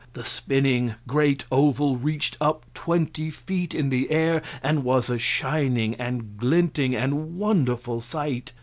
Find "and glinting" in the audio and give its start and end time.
5.93-6.95